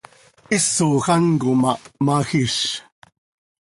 Hisoj 0.49 1.01
án 1.15 1.25
com 1.41 1.61
ah 1.71 1.81
hmajíz. 2.01 2.55